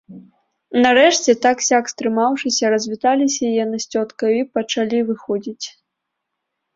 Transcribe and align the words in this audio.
Нарэшце, 0.83 1.33
так-сяк 1.45 1.91
стрымаўшыся, 1.93 2.71
развіталася 2.75 3.45
яна 3.63 3.77
з 3.83 3.99
цёткаю, 3.99 4.31
і 4.39 4.49
пачалі 4.57 4.99
выходзіць. 5.11 5.65